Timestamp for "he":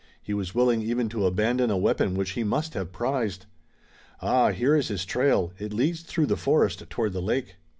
0.19-0.33, 2.31-2.43